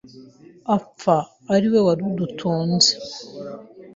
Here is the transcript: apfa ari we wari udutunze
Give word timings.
apfa 0.75 1.15
ari 1.53 1.67
we 1.71 1.79
wari 1.85 2.01
udutunze 2.11 2.91